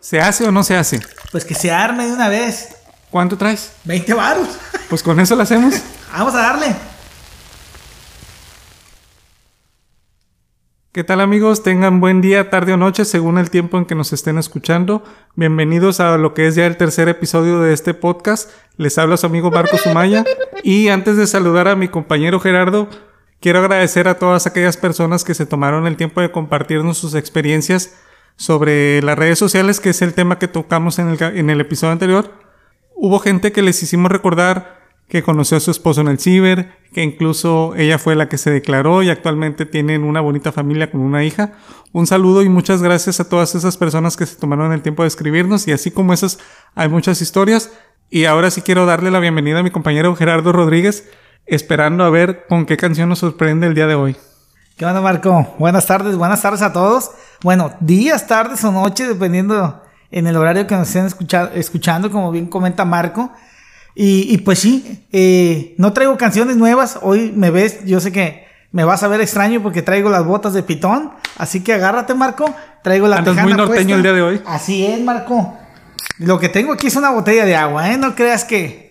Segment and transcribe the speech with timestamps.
[0.00, 1.00] ¿Se hace o no se hace?
[1.32, 2.76] Pues que se arme de una vez.
[3.10, 3.72] ¿Cuánto traes?
[3.84, 4.48] 20 varos.
[4.88, 5.74] Pues con eso lo hacemos.
[6.12, 6.76] Vamos a darle.
[10.92, 11.64] ¿Qué tal amigos?
[11.64, 15.02] Tengan buen día, tarde o noche, según el tiempo en que nos estén escuchando.
[15.34, 18.50] Bienvenidos a lo que es ya el tercer episodio de este podcast.
[18.76, 20.24] Les habla su amigo Marco Sumaya.
[20.62, 22.88] Y antes de saludar a mi compañero Gerardo,
[23.44, 27.94] quiero agradecer a todas aquellas personas que se tomaron el tiempo de compartirnos sus experiencias
[28.36, 31.10] sobre las redes sociales, que es el tema que tocamos en
[31.50, 32.32] el, episodio anterior.
[32.94, 34.78] Hubo gente que les hicimos recordar
[35.10, 38.50] que conoció a su esposo en el ciber, que incluso ella fue la que se
[38.50, 41.52] declaró y actualmente tienen una bonita familia con una hija.
[41.92, 45.08] Un saludo y muchas gracias a todas esas personas que se tomaron el tiempo de
[45.08, 46.38] escribirnos y así como esas
[46.74, 47.70] hay muchas historias.
[48.08, 51.10] Y ahora sí quiero darle la bienvenida a mi compañero Gerardo Rodríguez,
[51.46, 54.16] esperando a ver con qué canción nos sorprende el día de hoy.
[54.76, 55.54] ¿Qué onda, Marco?
[55.58, 57.12] Buenas tardes, buenas tardes a todos.
[57.42, 61.06] Bueno, días, tardes o noches, dependiendo en el horario que nos estén
[61.54, 63.32] escuchando, como bien comenta Marco.
[63.96, 66.98] Y, pues sí, eh, no traigo canciones nuevas.
[67.02, 70.52] Hoy me ves, yo sé que me vas a ver extraño porque traigo las botas
[70.52, 71.12] de pitón.
[71.38, 72.52] Así que agárrate, Marco.
[72.82, 74.42] Traigo la Andas muy norteño el día de hoy.
[74.46, 75.56] Así es, Marco.
[76.18, 77.96] Lo que tengo aquí es una botella de agua, ¿eh?
[77.96, 78.83] No creas que,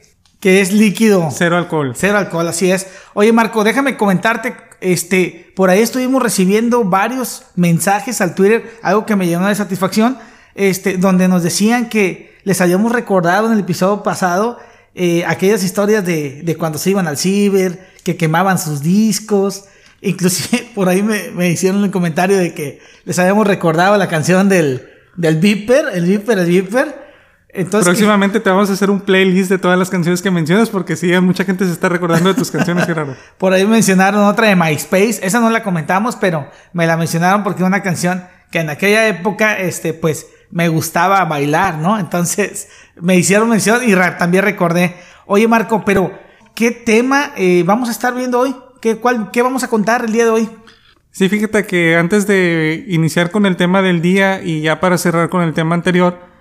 [0.44, 1.30] que es líquido.
[1.31, 1.94] Cero alcohol.
[1.95, 2.88] Cero alcohol, así es.
[3.13, 4.53] Oye, Marco, déjame comentarte.
[4.81, 10.17] Este, por ahí estuvimos recibiendo varios mensajes al Twitter, algo que me llenó de satisfacción.
[10.53, 14.59] Este, donde nos decían que les habíamos recordado en el episodio pasado
[14.95, 19.64] eh, aquellas historias de, de, cuando se iban al ciber, que quemaban sus discos.
[20.02, 24.49] Inclusive por ahí me, me hicieron un comentario de que les habíamos recordado la canción
[24.49, 27.02] del, del Viper, el Viper, el Viper.
[27.55, 30.95] Entonces, Próximamente te vamos a hacer un playlist de todas las canciones que mencionas porque
[30.95, 33.15] sí, mucha gente se está recordando de tus canciones, Gerardo.
[33.37, 37.61] Por ahí mencionaron otra de MySpace, esa no la comentamos, pero me la mencionaron porque
[37.61, 41.99] es una canción que en aquella época, este, pues, me gustaba bailar, ¿no?
[41.99, 44.95] Entonces me hicieron mención y también recordé,
[45.27, 46.11] oye Marco, pero
[46.55, 48.55] ¿qué tema eh, vamos a estar viendo hoy?
[48.81, 50.49] ¿Qué, cuál, ¿Qué vamos a contar el día de hoy?
[51.11, 55.30] Sí, fíjate que antes de iniciar con el tema del día y ya para cerrar
[55.30, 56.33] con el tema anterior,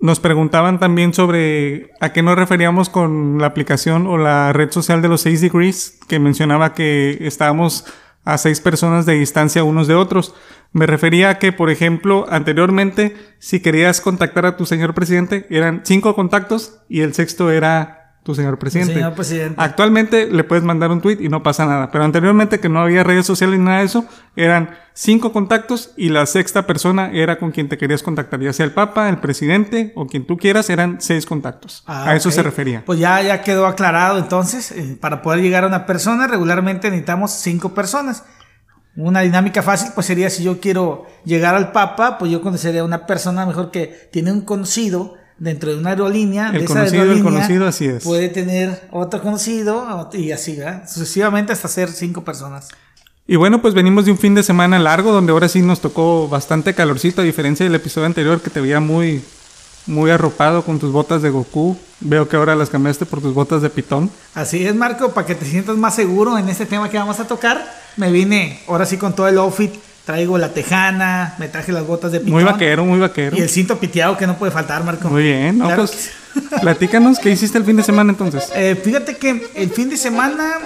[0.00, 5.02] nos preguntaban también sobre a qué nos referíamos con la aplicación o la red social
[5.02, 7.84] de los 6 degrees, que mencionaba que estábamos
[8.24, 10.34] a seis personas de distancia unos de otros.
[10.72, 15.82] Me refería a que, por ejemplo, anteriormente, si querías contactar a tu señor presidente, eran
[15.84, 17.99] cinco contactos y el sexto era
[18.30, 18.94] tu señor presidente.
[18.94, 19.56] Señor presidente.
[19.58, 21.90] Actualmente le puedes mandar un tweet y no pasa nada.
[21.90, 24.04] Pero anteriormente, que no había redes sociales ni nada de eso,
[24.36, 28.66] eran cinco contactos y la sexta persona era con quien te querías contactar, ya sea
[28.66, 31.82] el Papa, el presidente o quien tú quieras, eran seis contactos.
[31.86, 32.84] Ah, a eso se refería.
[32.86, 34.70] Pues ya, ya quedó aclarado entonces.
[34.70, 38.24] Eh, para poder llegar a una persona, regularmente necesitamos cinco personas.
[38.96, 42.84] Una dinámica fácil, pues sería si yo quiero llegar al Papa, pues yo conocería a
[42.84, 46.52] una persona mejor que tiene un conocido dentro de una aerolínea.
[46.54, 48.04] El conocido, el conocido, así es.
[48.04, 50.88] Puede tener otro conocido y así, ¿verdad?
[50.88, 52.68] Sucesivamente hasta ser cinco personas.
[53.26, 56.28] Y bueno, pues venimos de un fin de semana largo donde ahora sí nos tocó
[56.28, 59.22] bastante calorcito, a diferencia del episodio anterior que te veía muy,
[59.86, 61.76] muy arropado con tus botas de Goku.
[62.00, 64.10] Veo que ahora las cambiaste por tus botas de pitón.
[64.34, 67.26] Así es, Marco, para que te sientas más seguro en este tema que vamos a
[67.26, 67.64] tocar.
[67.96, 69.72] Me vine ahora sí con todo el outfit
[70.10, 72.32] Traigo la tejana, me traje las botas de pitón.
[72.32, 73.36] Muy vaquero, muy vaquero.
[73.36, 75.08] Y el cinto piteado que no puede faltar, Marco.
[75.08, 76.10] Muy bien, no, pues,
[76.60, 78.50] platícanos, ¿qué hiciste el fin de semana entonces?
[78.56, 80.58] Eh, fíjate que el fin de semana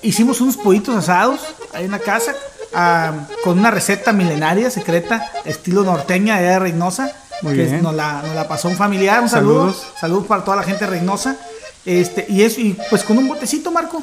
[0.00, 1.38] hicimos unos pollitos asados
[1.74, 2.34] ahí en la casa
[2.72, 3.12] ah,
[3.44, 7.12] con una receta milenaria, secreta, estilo norteña de Reynosa.
[7.42, 7.82] Muy que bien.
[7.82, 9.74] Nos la, nos la, pasó un familiar, un saludo.
[9.74, 9.86] Saludos.
[10.00, 11.36] Saludos para toda la gente de Reynosa.
[11.84, 14.02] Este, y eso, y pues con un botecito, Marco.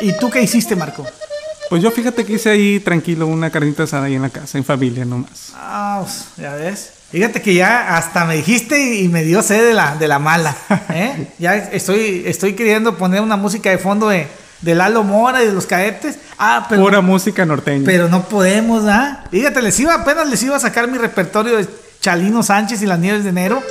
[0.00, 1.06] ¿Y tú qué hiciste, Marco?
[1.68, 4.64] Pues yo fíjate que hice ahí tranquilo una carnita asada ahí en la casa, en
[4.64, 5.52] familia nomás.
[5.54, 6.92] Ah, pues, ya ves.
[7.10, 10.54] Fíjate que ya hasta me dijiste y me dio sed de la, de la mala.
[10.90, 11.28] ¿eh?
[11.38, 14.26] ya estoy, estoy queriendo poner una música de fondo de,
[14.60, 16.18] de Lalo Mora y de los cadetes.
[16.38, 16.82] Ah, pero.
[16.82, 17.84] Pura música norteña.
[17.84, 19.24] Pero no podemos, ¿ah?
[19.30, 21.66] Fíjate, les iba, apenas les iba a sacar mi repertorio de
[22.00, 23.62] Chalino Sánchez y las Nieves de Enero.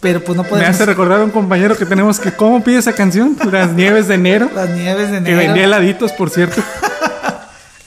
[0.00, 0.68] Pero pues no podemos.
[0.68, 2.32] Me hace recordar a un compañero que tenemos que.
[2.32, 3.36] ¿Cómo pide esa canción?
[3.50, 4.50] Las Nieves de Enero.
[4.54, 5.38] Las Nieves de Enero.
[5.38, 6.62] Que vendía heladitos, por cierto.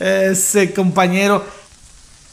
[0.05, 1.43] Ese compañero.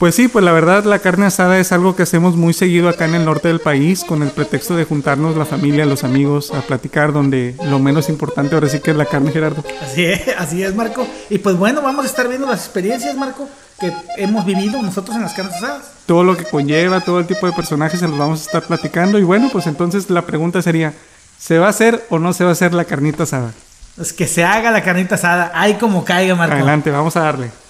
[0.03, 3.05] Pues sí, pues la verdad la carne asada es algo que hacemos muy seguido acá
[3.05, 6.61] en el norte del país con el pretexto de juntarnos la familia, los amigos a
[6.63, 9.63] platicar donde lo menos importante ahora sí que es la carne, Gerardo.
[9.81, 11.07] Así es, así es, Marco.
[11.31, 13.49] Y pues bueno, vamos a estar viendo las experiencias, Marco,
[13.79, 15.93] que hemos vivido nosotros en las carnes asadas.
[16.07, 19.21] Todo lo que conlleva, todo el tipo de personajes se los vamos a estar platicando
[19.21, 20.93] y bueno, pues entonces la pregunta sería,
[21.39, 23.53] ¿se va a hacer o no se va a hacer la carnita asada?
[23.95, 25.53] Pues que se haga la carnita asada.
[25.55, 26.57] Ay, como caiga, Marco.
[26.57, 27.62] Adelante, vamos a darle.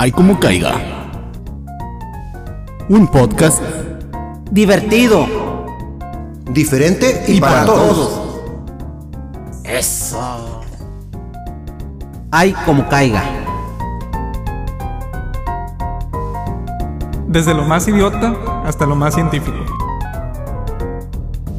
[0.00, 0.74] Ay como caiga.
[2.88, 3.60] Un podcast
[4.48, 5.26] divertido,
[6.52, 8.20] diferente y, para, todos.
[9.64, 10.62] Eso.
[12.30, 13.24] Ay como caiga.
[17.26, 19.58] Desde lo más idiota hasta lo más científico.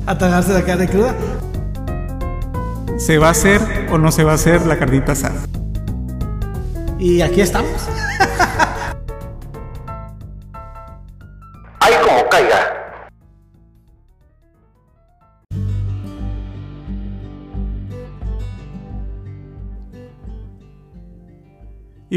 [0.05, 1.13] Atagarse la carne cruda.
[2.95, 5.41] ¿Se va a hacer o no se va a hacer la carnita asada?
[6.97, 7.98] Y aquí estamos.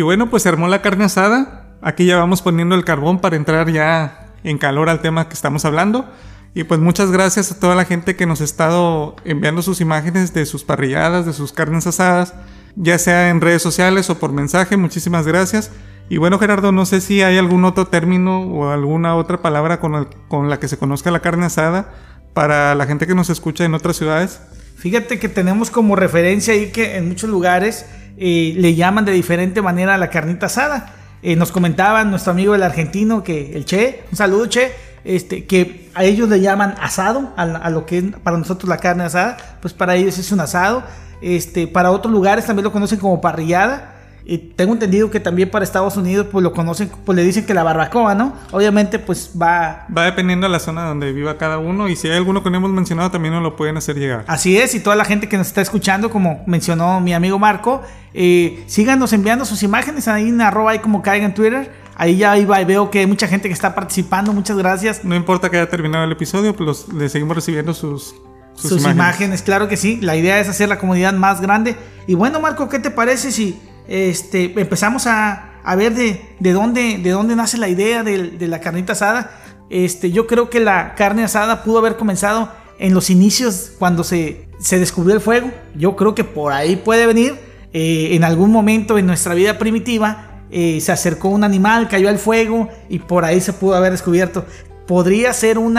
[0.03, 1.77] Y bueno, pues se armó la carne asada.
[1.81, 5.65] Aquí ya vamos poniendo el carbón para entrar ya en calor al tema que estamos
[5.65, 6.11] hablando.
[6.55, 10.35] Y pues muchas gracias a toda la gente que nos ha estado enviando sus imágenes
[10.35, 12.35] de sus parrilladas, de sus carnes asadas,
[12.75, 14.77] ya sea en redes sociales o por mensaje.
[14.77, 15.71] Muchísimas gracias.
[16.09, 20.09] Y bueno, Gerardo, no sé si hay algún otro término o alguna otra palabra con,
[20.27, 21.93] con la que se conozca la carne asada
[22.35, 24.41] para la gente que nos escucha en otras ciudades.
[24.75, 27.87] Fíjate que tenemos como referencia ahí que en muchos lugares
[28.17, 30.95] eh, le llaman de diferente manera a la carnita asada.
[31.23, 34.73] Eh, nos comentaban nuestro amigo el argentino, que el Che, un saludo Che,
[35.05, 39.05] este, que a ellos le llaman asado, a, lo que es para nosotros la carne
[39.05, 40.83] asada, pues para ellos es un asado.
[41.21, 43.92] Este, para otros lugares también lo conocen como parrillada.
[44.25, 47.55] Y tengo entendido que también para Estados Unidos pues lo conocen, pues le dicen que
[47.55, 48.35] la barbacoa, ¿no?
[48.53, 52.17] Obviamente pues va, Va dependiendo de la zona donde viva cada uno y si hay
[52.17, 54.25] alguno que no hemos mencionado también nos lo pueden hacer llegar.
[54.29, 57.83] Así es, y toda la gente que nos está escuchando, como mencionó mi amigo Marco,
[58.15, 61.83] eh, síganos enviando sus imágenes ahí en arroba ahí como caiga en Twitter.
[61.95, 65.05] Ahí ya iba y veo que hay mucha gente que está participando, muchas gracias.
[65.05, 68.15] No importa que haya terminado el episodio, pues le seguimos recibiendo sus,
[68.55, 69.43] Sus, imágenes.
[69.43, 69.99] claro que sí.
[70.01, 71.77] La idea es hacer la comunidad más grande.
[72.07, 77.11] Y bueno, Marco, ¿qué te parece si este, empezamos a, ver de, de dónde, de
[77.11, 79.31] dónde nace la idea de, la carnita asada?
[79.71, 84.49] Este, yo creo que la carne asada pudo haber comenzado en los inicios cuando se,
[84.71, 85.51] descubrió el fuego.
[85.75, 87.39] Yo creo que por ahí puede venir.
[87.75, 92.19] Eh, en algún momento en nuestra vida primitiva eh, se acercó un animal, cayó al
[92.19, 94.45] fuego y por ahí se pudo haber descubierto.
[94.87, 95.79] Podría ser uno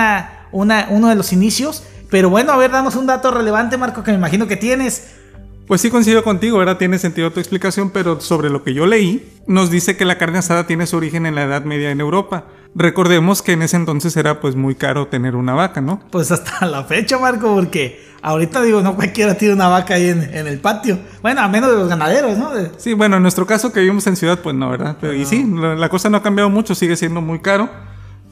[0.52, 1.84] de los inicios.
[2.10, 5.12] Pero bueno, a ver, danos un dato relevante, Marco, que me imagino que tienes.
[5.68, 9.39] Pues sí coincido contigo, ahora tiene sentido tu explicación, pero sobre lo que yo leí,
[9.48, 12.45] nos dice que la carne asada tiene su origen en la Edad Media en Europa.
[12.75, 16.01] Recordemos que en ese entonces era pues muy caro tener una vaca, ¿no?
[16.12, 20.24] Pues hasta la fecha, Marco, porque ahorita digo, no cualquiera tiene una vaca ahí en,
[20.36, 21.00] en el patio.
[21.21, 22.54] Bueno, a menos de los ganaderos, ¿no?
[22.54, 24.98] De- Sí, bueno, en nuestro caso que vivimos en ciudad, pues no, ¿verdad?
[25.00, 27.69] Pero, y sí, la, la cosa no ha cambiado mucho, sigue siendo muy caro.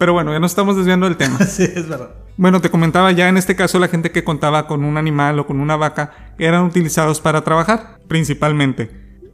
[0.02, 1.38] Pero bueno, ya nos estamos desviando del tema.
[1.46, 2.10] sí, es verdad.
[2.36, 5.46] Bueno, te comentaba ya en este caso la gente que contaba con un animal o
[5.46, 8.90] con una vaca eran utilizados para trabajar, principalmente.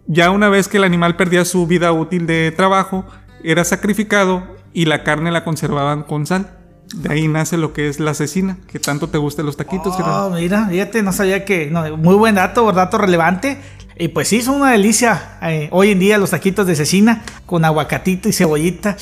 [0.08, 3.06] Ya una vez que el animal perdía su vida útil de trabajo,
[3.46, 4.44] era sacrificado
[4.74, 6.57] y la carne la conservaban con sal.
[6.96, 9.96] De ahí nace lo que es la cecina, que tanto te gustan los taquitos.
[9.98, 10.28] Gerardo.
[10.28, 11.70] Oh, mira, fíjate, no sabía que.
[11.70, 13.58] no, muy buen dato, dato relevante.
[14.00, 17.66] Y pues sí, son una delicia eh, hoy en día los taquitos de cecina con
[17.66, 18.96] aguacatito y cebollita.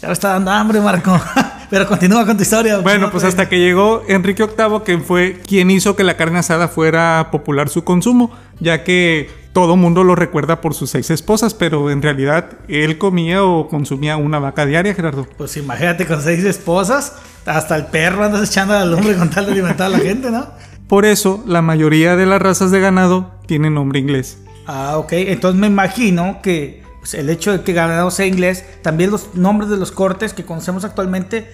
[0.00, 1.20] Ya me está dando hambre, Marco.
[1.70, 2.78] Pero continúa con tu historia.
[2.78, 6.38] Bueno, No, pues hasta que llegó Enrique VIII, que fue quien hizo que la carne
[6.38, 11.52] asada fuera popular su consumo, ya que todo mundo lo recuerda por sus seis esposas,
[11.52, 15.26] pero en realidad él comía o consumía una vaca diaria, Gerardo.
[15.36, 17.14] Pues imagínate con seis esposas,
[17.48, 20.30] hasta el perro andas echando a la lumbre con tal de alimentar a la gente,
[20.30, 20.46] ¿no?
[20.86, 24.38] Por eso, la mayoría de las razas de ganado tienen nombre inglés.
[24.66, 25.12] Ah, ok.
[25.12, 29.70] Entonces me imagino que pues, el hecho de que ganado sea inglés, también los nombres
[29.70, 31.46] de los cortes que conocemos actualmente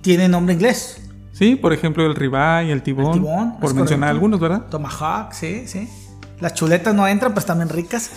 [0.00, 1.00] tienen nombre inglés.
[1.32, 4.06] Sí, por ejemplo, el ribeye, el tibón, El tibón, por mencionar correcto.
[4.08, 4.62] algunos, ¿verdad?
[4.70, 5.88] Tomahawk, sí, sí.
[6.40, 8.10] Las chuletas no entran, pues también ricas.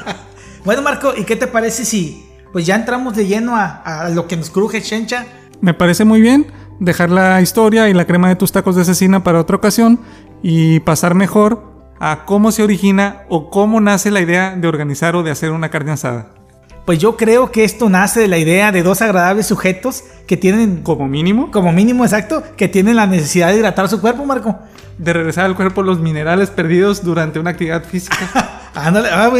[0.64, 4.26] bueno, Marco, ¿y qué te parece si pues ya entramos de lleno a, a lo
[4.28, 5.26] que nos cruje Chencha?
[5.60, 6.46] Me parece muy bien
[6.80, 10.00] dejar la historia y la crema de tus tacos de cecina para otra ocasión
[10.42, 15.22] y pasar mejor a cómo se origina o cómo nace la idea de organizar o
[15.22, 16.30] de hacer una carne asada.
[16.84, 20.82] Pues yo creo que esto nace de la idea de dos agradables sujetos que tienen,
[20.82, 24.58] Como mínimo, como mínimo exacto, que tienen la necesidad de hidratar su cuerpo, Marco.
[24.98, 28.18] de regresar al cuerpo los minerales perdidos durante una actividad física.
[28.74, 29.30] Ándale, ah,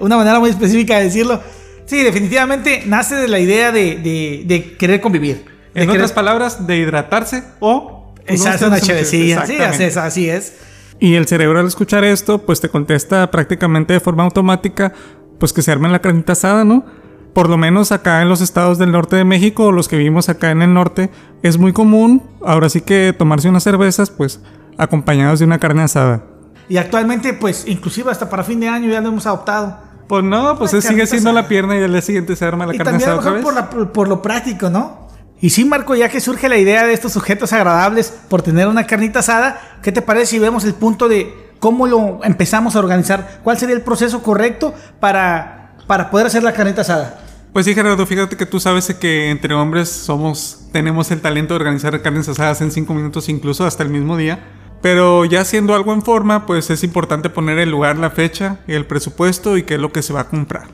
[0.00, 1.40] una manera muy específica de decirlo.
[1.86, 5.44] Sí, definitivamente nace de la idea de, de- de querer convivir.
[5.74, 8.14] En otras palabras, de hidratarse o...
[8.26, 9.46] echarse una chevecilla.
[9.46, 10.54] Sí, así es, así es.
[10.98, 14.92] Y el cerebro al escuchar esto, pues te contesta prácticamente de forma automática,
[15.38, 16.84] pues que se arme la carnita asada, ¿no?
[17.32, 20.28] Por lo menos acá en los estados del norte de México, o los que vivimos
[20.28, 21.10] acá en el norte,
[21.42, 24.40] es muy común, ahora sí que tomarse unas cervezas, pues
[24.76, 26.24] acompañados de una carne asada.
[26.68, 29.78] Y actualmente, pues, inclusive hasta para fin de año ya lo hemos adoptado.
[30.08, 31.48] Pues no, pues sigue siendo la asada.
[31.48, 33.50] pierna y al día siguiente se arma la Y carne también a asada lo otra
[33.50, 33.64] mejor vez.
[33.70, 35.08] por, la- por lo práctico, ¿no?
[35.40, 38.86] Y sí, Marco, ya que surge la idea de estos sujetos agradables por tener una
[38.86, 43.40] carnita asada, ¿qué te parece si vemos el punto de cómo lo empezamos a organizar?
[43.42, 47.20] ¿Cuál sería el proceso correcto para, para poder hacer la carnita asada?
[47.54, 51.60] Pues sí, Gerardo, fíjate que tú sabes que entre hombres somos, tenemos el talento de
[51.60, 54.38] organizar carnes asadas en cinco minutos, incluso hasta el mismo día.
[54.82, 58.86] Pero ya siendo algo en forma, pues es importante poner el lugar, la fecha, el
[58.86, 60.68] presupuesto y qué es lo que se va a comprar.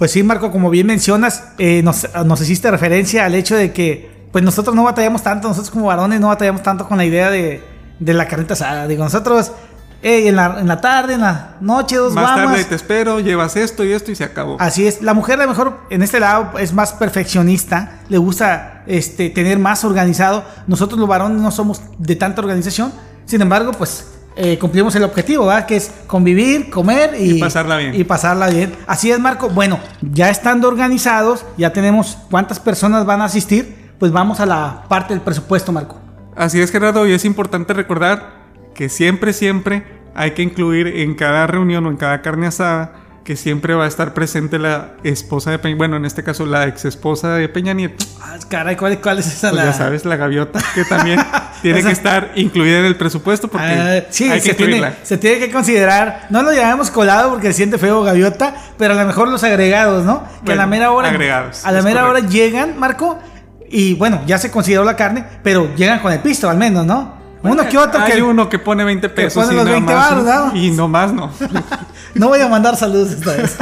[0.00, 4.10] Pues sí, Marco, como bien mencionas, eh, nos, nos hiciste referencia al hecho de que
[4.32, 7.62] pues nosotros no batallamos tanto, nosotros como varones no batallamos tanto con la idea de,
[7.98, 8.86] de la carnita asada.
[8.86, 9.52] Digo, nosotros
[10.00, 12.46] eh, en, la, en la tarde, en la noche, dos Más guamas.
[12.46, 14.56] tarde te espero, llevas esto y esto y se acabó.
[14.58, 18.84] Así es, la mujer a lo mejor en este lado es más perfeccionista, le gusta
[18.86, 20.46] este, tener más organizado.
[20.66, 22.90] Nosotros los varones no somos de tanta organización,
[23.26, 25.66] sin embargo, pues eh, cumplimos el objetivo, ¿verdad?
[25.66, 27.94] Que es convivir, comer y, Y pasarla bien.
[27.94, 28.74] Y pasarla bien.
[28.86, 29.50] Así es, Marco.
[29.50, 34.84] Bueno, ya estando organizados, ya tenemos cuántas personas van a asistir, pues vamos a la
[34.88, 36.00] parte del presupuesto, Marco.
[36.36, 38.40] Así es, Gerardo, y es importante recordar
[38.74, 39.84] que siempre, siempre
[40.14, 42.92] hay que incluir en cada reunión o en cada carne asada
[43.30, 46.66] que siempre va a estar presente la esposa de Peña, bueno, en este caso la
[46.66, 48.04] ex esposa de Peña Nieto.
[48.20, 49.50] Ah, caray, ¿cuál, cuál es esa?
[49.50, 51.20] Pues la- ya sabes, la gaviota, que también
[51.62, 55.16] tiene que estar incluida en el presupuesto porque Ah, sí, hay que se, tiene, se
[55.16, 59.06] tiene que considerar, no lo llamamos colado porque se siente feo gaviota, pero a lo
[59.06, 60.24] mejor los agregados, ¿no?
[60.44, 63.16] Que a la mera hora, agregados, a la mera hora llegan, Marco,
[63.70, 67.19] y bueno, ya se consideró la carne, pero llegan con el pisto al menos, ¿no?
[67.42, 69.94] Uno que otro Hay que uno que pone 20 pesos pone y, los nada 20
[69.94, 70.56] más, ¿no?
[70.56, 71.30] y no más no.
[72.14, 73.56] no voy a mandar saludos esta vez.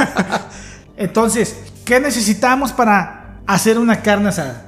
[0.97, 4.65] Entonces, ¿qué necesitamos para hacer una carne asada?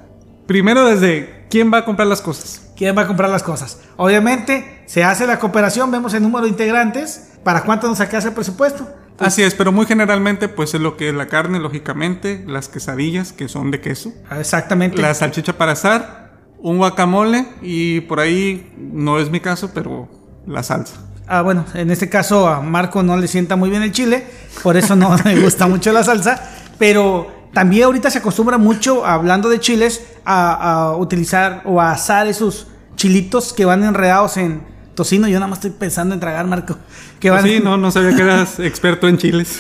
[0.48, 2.62] Primero desde quién va a comprar las cosas.
[2.76, 3.80] ¿Quién va a comprar las cosas?
[3.98, 8.34] Obviamente, se hace la cooperación, vemos el número de integrantes, para cuánto nos alcanza el
[8.34, 8.88] presupuesto.
[9.20, 13.34] Así es, pero muy generalmente pues es lo que es la carne, lógicamente, las quesadillas
[13.34, 15.00] que son de queso, Ah, Exactamente.
[15.00, 16.31] la salchicha para asar,
[16.62, 20.08] un guacamole y por ahí no es mi caso, pero
[20.48, 20.96] la salsa.
[21.28, 24.26] Ah, bueno, en este caso a Marco no le sienta muy bien el chile,
[24.64, 26.42] por eso no le gusta mucho la salsa,
[26.78, 32.28] pero también ahorita se acostumbra mucho, hablando de chiles, a, a utilizar o a asar
[32.28, 34.62] esos chilitos que van enredados en
[34.96, 35.28] tocino.
[35.28, 36.78] Yo nada más estoy pensando en tragar, Marco.
[37.20, 39.60] Que van, Pues sí, no, no sabía que eras experto en chiles.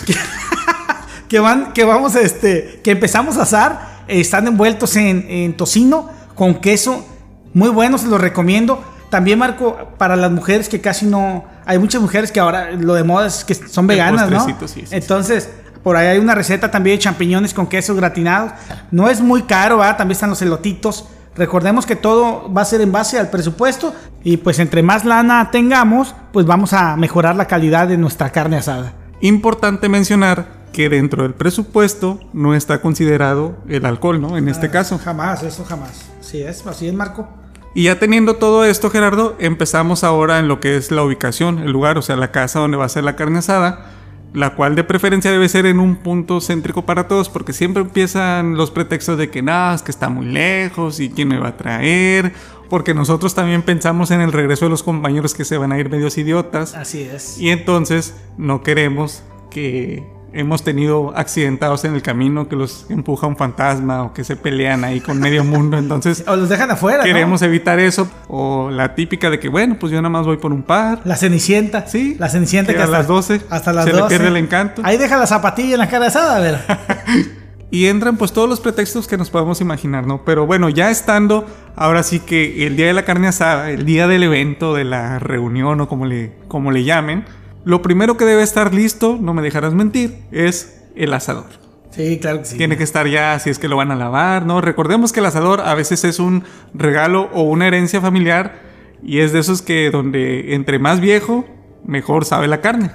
[1.27, 6.09] que van, que vamos, este, que empezamos a asar, eh, están envueltos en, en tocino
[6.41, 7.05] con queso,
[7.53, 8.83] muy buenos, los recomiendo.
[9.11, 13.03] También Marco, para las mujeres que casi no, hay muchas mujeres que ahora lo de
[13.03, 14.43] moda es que son veganas, ¿no?
[14.43, 14.85] sí, sí, sí.
[14.89, 15.51] Entonces,
[15.83, 18.53] por ahí hay una receta también de champiñones con quesos gratinados.
[18.89, 19.97] No es muy caro, ¿verdad?
[19.97, 21.05] También están los elotitos.
[21.35, 23.93] Recordemos que todo va a ser en base al presupuesto
[24.23, 28.57] y pues entre más lana tengamos, pues vamos a mejorar la calidad de nuestra carne
[28.57, 28.93] asada.
[29.21, 34.37] Importante mencionar que dentro del presupuesto no está considerado el alcohol, ¿no?
[34.37, 34.97] En este caso.
[34.97, 36.05] Jamás, eso jamás.
[36.21, 37.27] Sí es, así es, Marco.
[37.73, 41.71] Y ya teniendo todo esto, Gerardo, empezamos ahora en lo que es la ubicación, el
[41.71, 43.91] lugar, o sea, la casa donde va a ser la carne asada,
[44.33, 48.55] la cual de preferencia debe ser en un punto céntrico para todos, porque siempre empiezan
[48.57, 51.57] los pretextos de que nada, es que está muy lejos y quién me va a
[51.57, 52.33] traer,
[52.69, 55.89] porque nosotros también pensamos en el regreso de los compañeros que se van a ir
[55.89, 57.37] medios idiotas, Así es.
[57.39, 63.35] y entonces no queremos que hemos tenido accidentados en el camino, que los empuja un
[63.35, 66.23] fantasma o que se pelean ahí con medio mundo, entonces...
[66.27, 66.99] O los dejan afuera.
[66.99, 67.03] ¿no?
[67.03, 68.09] Queremos evitar eso.
[68.27, 71.01] O la típica de que, bueno, pues yo nada más voy por un par.
[71.03, 71.87] La cenicienta.
[71.87, 74.09] Sí, La cenicienta que que, a hasta las 12 Hasta las se le 12.
[74.09, 74.81] pierde el encanto.
[74.85, 76.59] Ahí deja la zapatilla en la cara asada, a ver.
[77.73, 80.25] Y entran pues todos los pretextos que nos podemos imaginar, ¿no?
[80.25, 81.45] Pero bueno, ya estando,
[81.77, 85.19] ahora sí que el día de la carne asada, el día del evento, de la
[85.19, 87.23] reunión o como le, como le llamen,
[87.63, 91.45] lo primero que debe estar listo, no me dejarás mentir, es el asador.
[91.91, 92.57] Sí, claro que sí.
[92.57, 94.61] Tiene que estar ya, si es que lo van a lavar, ¿no?
[94.61, 98.61] Recordemos que el asador a veces es un regalo o una herencia familiar
[99.03, 101.45] y es de esos que donde entre más viejo,
[101.85, 102.91] mejor sabe la carne.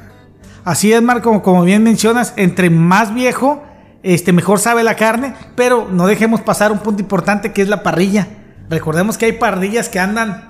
[0.64, 3.62] Así es, Marco, como bien mencionas, entre más viejo,
[4.02, 7.82] este, mejor sabe la carne, pero no dejemos pasar un punto importante que es la
[7.82, 8.28] parrilla.
[8.70, 10.49] Recordemos que hay parrillas que andan,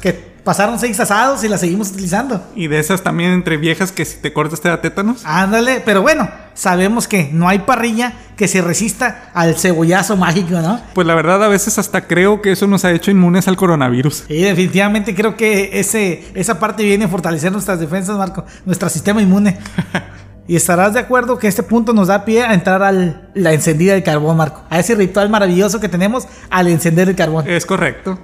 [0.00, 2.40] que pasaron seis asados y las seguimos utilizando.
[2.54, 5.22] Y de esas también entre viejas que si te cortas te da tétanos.
[5.24, 10.80] Ándale, pero bueno, sabemos que no hay parrilla que se resista al cebollazo mágico, ¿no?
[10.94, 14.26] Pues la verdad a veces hasta creo que eso nos ha hecho inmunes al coronavirus.
[14.28, 19.20] Y definitivamente creo que ese, esa parte viene a fortalecer nuestras defensas, Marco, nuestro sistema
[19.20, 19.58] inmune.
[20.46, 23.94] y estarás de acuerdo que este punto nos da pie a entrar a la encendida
[23.94, 24.62] del carbón, Marco.
[24.70, 27.48] A ese ritual maravilloso que tenemos al encender el carbón.
[27.48, 28.20] Es correcto.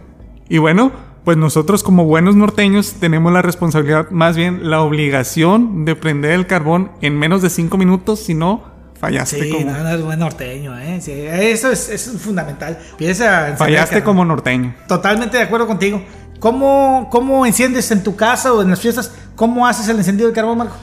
[0.49, 0.93] Y bueno,
[1.25, 6.47] pues nosotros como buenos norteños tenemos la responsabilidad, más bien la obligación de prender el
[6.47, 8.64] carbón en menos de cinco minutos, si no,
[8.99, 11.00] fallaste Sí, como, no, no es buen norteño, ¿eh?
[11.00, 12.79] Sí, eso es, es fundamental.
[13.57, 14.75] Fallaste como norteño.
[14.88, 16.02] Totalmente de acuerdo contigo.
[16.41, 19.14] ¿Cómo, ¿Cómo enciendes en tu casa o en las fiestas?
[19.37, 20.75] ¿Cómo haces el encendido del carbón, Marco?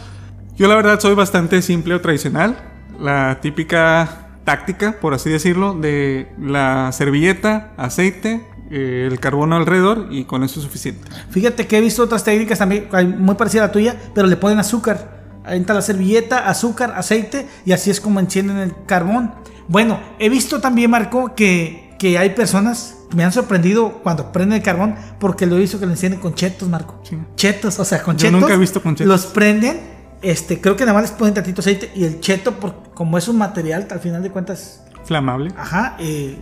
[0.55, 2.57] Yo la verdad soy bastante simple o tradicional.
[2.97, 10.25] La típica táctica, por así decirlo, de la servilleta, aceite, eh, el carbón alrededor y
[10.25, 11.09] con eso es suficiente.
[11.29, 12.87] Fíjate que he visto otras técnicas también
[13.19, 15.19] muy parecida a la tuya, pero le ponen azúcar.
[15.47, 19.33] Entra la servilleta, azúcar, aceite y así es como encienden el carbón.
[19.67, 24.57] Bueno, he visto también, Marco, que, que hay personas que me han sorprendido cuando prenden
[24.57, 27.01] el carbón porque lo visto que lo encienden con chetos, Marco.
[27.03, 27.17] Sí.
[27.35, 28.41] Chetos, o sea, con Yo chetos.
[28.41, 29.07] nunca he visto con chetos.
[29.07, 29.79] Los prenden,
[30.21, 33.27] este, creo que nada más les ponen tantito aceite y el cheto, por, como es
[33.27, 35.51] un material, al final de cuentas, Flamable.
[35.57, 36.37] Ajá, eh,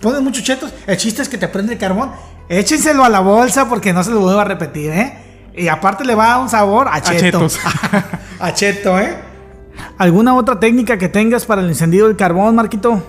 [0.00, 0.72] ponen muchos chetos.
[0.86, 2.10] El chiste es que te prende el carbón.
[2.48, 5.14] Échenselo a la bolsa porque no se lo vuelvo a repetir, ¿eh?
[5.54, 7.20] Y aparte le va un sabor a cheto.
[7.20, 7.60] chetos.
[8.40, 9.16] a cheto, ¿eh?
[9.98, 13.02] ¿Alguna otra técnica que tengas para el encendido del carbón, Marquito?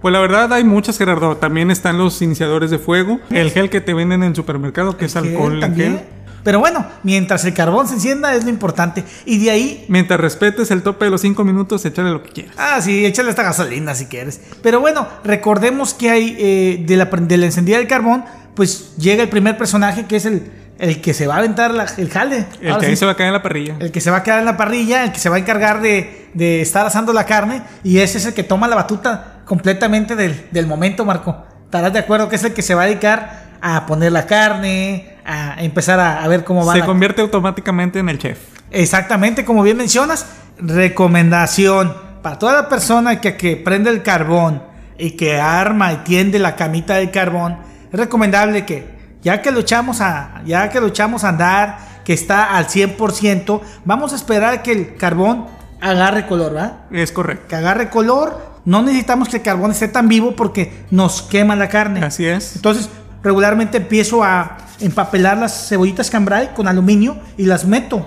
[0.00, 1.36] Pues la verdad hay muchas, Gerardo.
[1.38, 5.06] También están los iniciadores de fuego, el gel que te venden en el supermercado, que
[5.06, 5.96] es alcohol en ¿También?
[5.96, 6.06] gel.
[6.44, 9.02] Pero bueno, mientras el carbón se encienda es lo importante.
[9.24, 12.54] Y de ahí Mientras respetes el tope de los 5 minutos, échale lo que quieras.
[12.58, 14.40] Ah, sí, échale esta gasolina si quieres.
[14.62, 18.24] Pero bueno, recordemos que hay eh, de, la, de la encendida del carbón,
[18.54, 21.86] pues llega el primer personaje que es el, el que se va a aventar la-
[21.96, 22.46] el jale.
[22.60, 23.76] El Ahora que ahí se va a caer en la parrilla.
[23.80, 25.80] el que se va a quedar en la parrilla, el que se va a encargar
[25.80, 30.14] de, de estar asando la carne, y ese es el que toma la batuta completamente
[30.14, 31.44] del, del momento, Marco.
[31.64, 35.13] ¿Estarás de acuerdo que es el que se va a dedicar a poner la carne,
[35.24, 38.38] a empezar a, a ver cómo va Se la convierte automáticamente en el chef.
[38.70, 40.26] Exactamente, como bien mencionas,
[40.58, 44.62] recomendación para toda la persona que, que prende el carbón
[44.98, 47.58] y que arma y tiende la camita del carbón,
[47.92, 52.12] es recomendable que ya que lo echamos a, ya que lo echamos a andar, que
[52.12, 55.46] está al 100%, vamos a esperar que el carbón
[55.80, 56.72] agarre color, ¿verdad?
[56.90, 57.46] Es correcto.
[57.48, 58.54] Que agarre color.
[58.64, 62.04] No necesitamos que el carbón esté tan vivo porque nos quema la carne.
[62.04, 62.56] Así es.
[62.56, 62.88] Entonces,
[63.22, 68.06] regularmente empiezo a empapelar las cebollitas cambray con aluminio y las meto.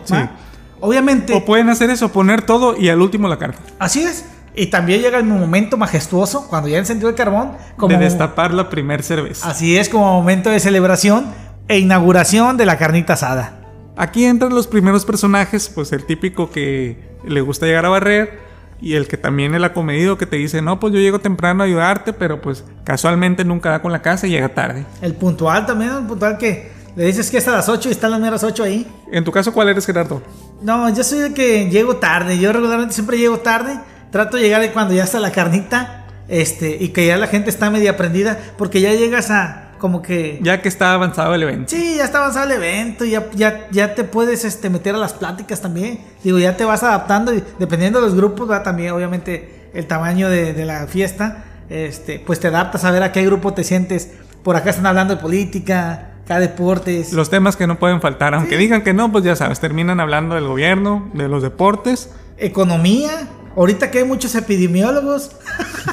[0.80, 3.56] Obviamente, O pueden hacer eso, poner todo y al último la carne.
[3.80, 4.25] así es.
[4.56, 7.51] Y también llega el momento majestuoso cuando ya encendió el carbón.
[7.75, 9.47] Como, De destapar la primer cerveza.
[9.47, 11.27] Así es, como momento de celebración
[11.67, 13.60] e inauguración de la carnita asada.
[13.95, 18.47] Aquí entran los primeros personajes, pues el típico que le gusta llegar a barrer
[18.82, 21.66] y el que también el acomedido que te dice, no, pues yo llego temprano a
[21.66, 24.86] ayudarte, pero pues casualmente nunca da con la casa y llega tarde.
[25.02, 28.10] El puntual también, el puntual que le dices que es a las 8 y están
[28.10, 28.88] las meras 8 ahí.
[29.12, 30.24] En tu caso, ¿cuál eres, Gerardo?
[30.63, 32.40] No, yo soy el que llego tarde.
[32.40, 33.80] Yo regularmente siempre llego tarde.
[34.12, 36.08] Trato de llegar cuando ya está la carnita.
[36.28, 38.40] Este, y que ya la gente está media prendida.
[38.58, 40.40] Porque ya llegas a como que.
[40.42, 41.70] Ya que está avanzado el evento.
[41.70, 43.06] Sí, ya está avanzado el evento.
[43.06, 46.00] Ya, ya, ya te puedes este, meter a las pláticas también.
[46.24, 47.34] Digo, ya te vas adaptando.
[47.34, 51.44] Y dependiendo de los grupos, va también, obviamente, el tamaño de, de la fiesta.
[51.70, 54.12] Este, pues te adaptas a ver a qué grupo te sientes.
[54.44, 57.12] Por acá están hablando de política, acá deportes.
[57.13, 60.36] Los temas que no pueden faltar, aunque digan que no, pues ya sabes, terminan hablando
[60.36, 62.10] del gobierno, de los deportes.
[62.38, 63.28] economía.
[63.56, 65.32] Ahorita que hay muchos epidemiólogos.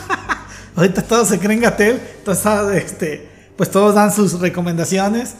[0.77, 2.01] Ahorita todos se creen Gatel.
[2.18, 5.35] Entonces, este, pues todos dan sus recomendaciones.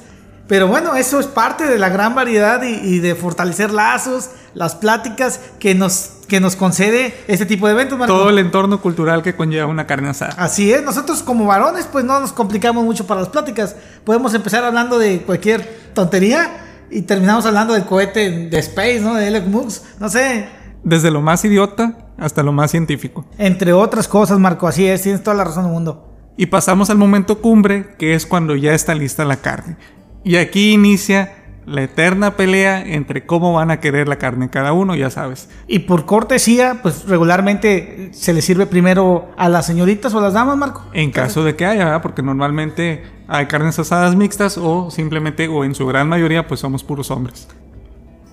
[0.47, 4.75] Pero bueno, eso es parte de la gran variedad y, y de fortalecer lazos, las
[4.75, 7.99] pláticas que nos, que nos concede este tipo de eventos.
[7.99, 8.15] Marco.
[8.15, 10.35] Todo el entorno cultural que conlleva una carne asada.
[10.37, 13.75] Así es, nosotros como varones pues no nos complicamos mucho para las pláticas.
[14.05, 16.59] Podemos empezar hablando de cualquier tontería
[16.91, 19.15] y terminamos hablando del cohete de Space, ¿no?
[19.15, 20.47] De Elon Musk, no sé.
[20.83, 23.25] Desde lo más idiota hasta lo más científico.
[23.39, 26.14] Entre otras cosas, Marco, así es, tienes toda la razón del mundo.
[26.37, 29.77] Y pasamos al momento cumbre, que es cuando ya está lista la carne.
[30.25, 31.33] Y aquí inicia
[31.67, 35.49] la eterna pelea entre cómo van a querer la carne cada uno, ya sabes.
[35.67, 40.35] Y por cortesía, pues regularmente se le sirve primero a las señoritas o a las
[40.35, 40.85] damas, Marco.
[40.93, 42.03] En caso de que haya, ¿verdad?
[42.03, 46.85] porque normalmente hay carnes asadas mixtas o simplemente, o en su gran mayoría, pues somos
[46.85, 47.49] puros hombres.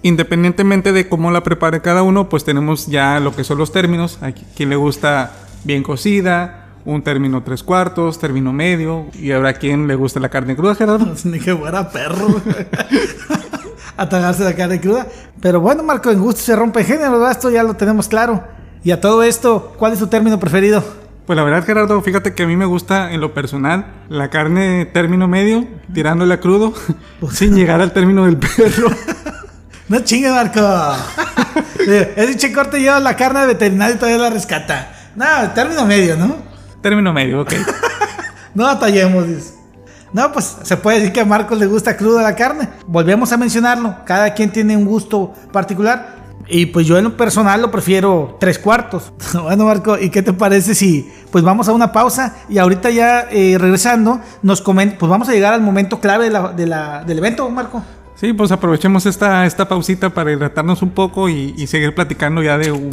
[0.03, 4.17] Independientemente de cómo la prepare cada uno, pues tenemos ya lo que son los términos.
[4.21, 5.31] A quien le gusta
[5.63, 10.56] bien cocida, un término tres cuartos, término medio, y habrá quien le gusta la carne
[10.56, 11.13] cruda, Gerardo.
[11.24, 12.28] Ni que fuera perro.
[13.98, 15.08] a tragarse la carne cruda.
[15.41, 17.30] Pero bueno, Marco, en gusto se rompe género.
[17.30, 18.44] Esto ya lo tenemos claro.
[18.84, 20.84] Y a todo esto, ¿cuál es tu término preferido?
[21.26, 24.86] Pues la verdad, Gerardo, fíjate que a mí me gusta en lo personal la carne
[24.86, 26.74] término medio, tirándole a crudo,
[27.32, 28.89] sin llegar al término del perro.
[29.88, 30.62] No chingue, Marco.
[31.80, 34.94] Ese che corte lleva la carne de veterinario y todavía la rescata.
[35.15, 36.50] No, término medio, ¿no?
[36.82, 37.54] Término medio, ok.
[38.54, 39.28] No batallemos.
[39.28, 39.56] dices.
[40.13, 42.67] No, pues se puede decir que a Marcos le gusta cruda la carne.
[42.86, 43.96] Volvemos a mencionarlo.
[44.06, 46.20] Cada quien tiene un gusto particular.
[46.50, 49.13] Y pues yo en lo personal lo prefiero tres cuartos.
[49.41, 53.22] bueno, Marco, ¿y qué te parece si pues vamos a una pausa y ahorita ya
[53.32, 57.04] eh, regresando nos comen pues vamos a llegar al momento clave de la- de la-
[57.06, 57.82] del evento, Marco?
[58.15, 62.58] Sí, pues aprovechemos esta, esta pausita para hidratarnos un poco y, y seguir platicando ya
[62.58, 62.89] de uh,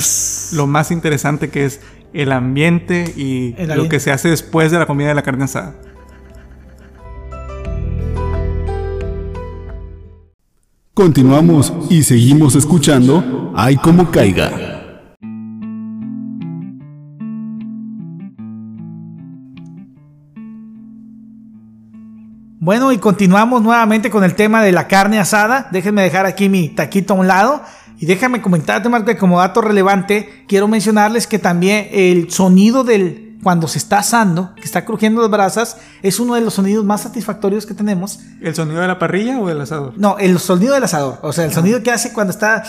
[0.53, 1.81] lo más interesante que es
[2.12, 5.44] el ambiente y El lo que se hace después de la comida de la carne
[5.44, 5.74] asada.
[10.94, 14.50] Continuamos y seguimos escuchando Ay como caiga.
[22.60, 25.68] Bueno, y continuamos nuevamente con el tema de la carne asada.
[25.70, 27.62] Déjenme dejar aquí mi taquito a un lado.
[27.98, 33.24] Y déjame comentarte, Marco, que como dato relevante, quiero mencionarles que también el sonido del
[33.42, 37.02] cuando se está asando, que está crujiendo las brasas, es uno de los sonidos más
[37.02, 38.18] satisfactorios que tenemos.
[38.40, 39.94] ¿El sonido de la parrilla o del asador?
[39.96, 41.18] No, el sonido del asador.
[41.22, 42.62] O sea, el sonido que hace cuando está.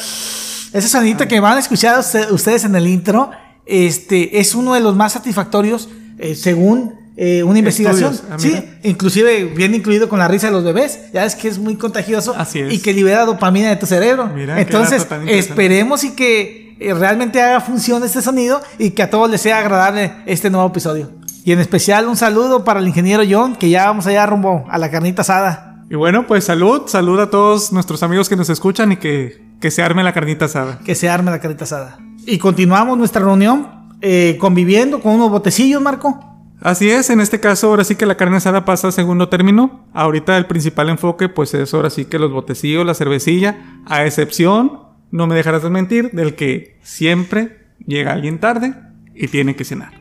[0.72, 3.32] Ese sonidito que van a escuchar usted- ustedes en el intro,
[3.66, 5.90] este, es uno de los más satisfactorios,
[6.20, 8.18] eh, según eh, una investigación.
[8.32, 11.12] Ah, sí, inclusive viene incluido con la risa de los bebés.
[11.14, 12.74] Ya es que es muy contagioso Así es.
[12.74, 14.28] y que libera dopamina de tu cerebro.
[14.34, 19.30] Mira, Entonces, esperemos y que eh, realmente haga función este sonido y que a todos
[19.30, 21.12] les sea agradable este nuevo episodio.
[21.44, 24.78] Y en especial un saludo para el ingeniero John, que ya vamos allá rumbo a
[24.78, 25.84] la carnita asada.
[25.90, 29.72] Y bueno, pues salud, salud a todos nuestros amigos que nos escuchan y que, que
[29.72, 30.80] se arme la carnita asada.
[30.86, 31.98] que se arme la carita asada.
[32.26, 33.68] Y continuamos nuestra reunión
[34.02, 36.29] eh, conviviendo con unos botecillos, Marco.
[36.62, 39.88] Así es, en este caso ahora sí que la carne asada pasa a segundo término.
[39.94, 44.80] Ahorita el principal enfoque pues es ahora sí que los botecillos, la cervecilla, a excepción,
[45.12, 48.74] no me dejarás de mentir, del que siempre llega alguien tarde
[49.16, 49.94] y tiene que cenar,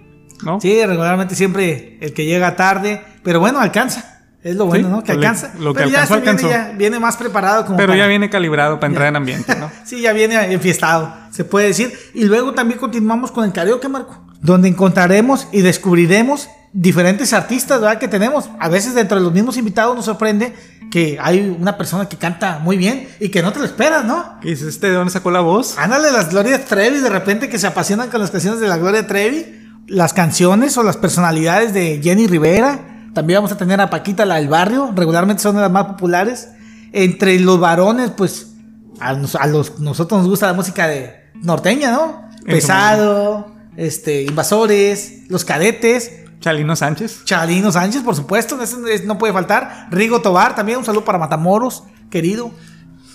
[0.42, 0.60] ¿no?
[0.60, 4.16] Sí, regularmente siempre el que llega tarde, pero bueno, alcanza.
[4.42, 5.02] Es lo bueno, Sí, ¿no?
[5.02, 5.52] Que lo alcanza.
[5.58, 8.30] lo que Pero ya alcanzó, viene, ya viene más preparado como Pero para- ya viene
[8.30, 9.70] calibrado para entrar en ambiente, ¿no?
[9.84, 11.92] Sí, ya viene enfiestado, se puede decir.
[12.14, 14.24] Y luego también continuamos con el karaoke, Marco.
[14.40, 17.98] Donde encontraremos y descubriremos diferentes artistas, ¿verdad?
[17.98, 18.50] Que tenemos.
[18.60, 20.54] A veces dentro de los mismos invitados nos sorprende
[20.90, 24.38] que hay una persona que canta muy bien y que no te lo esperas, ¿no?
[24.40, 24.88] ¿Qué dices este?
[24.88, 25.76] ¿De dónde sacó la voz?
[25.78, 29.06] Ándale, las Gloria Trevi, de repente que se apasionan con las canciones de la Gloria
[29.06, 29.46] Trevi,
[29.86, 33.08] las canciones o las personalidades de Jenny Rivera.
[33.14, 36.48] También vamos a tener a Paquita, la del barrio, regularmente son de las más populares.
[36.92, 38.52] Entre los varones, pues
[39.00, 42.28] a, nos- a los, nosotros nos gusta la música de norteña, ¿no?
[42.46, 47.24] Pesado, este, Invasores, Los Cadetes, Chalino Sánchez.
[47.24, 49.86] Chalino Sánchez, por supuesto, es- no puede faltar.
[49.90, 52.50] Rigo Tobar, también un saludo para Matamoros, querido.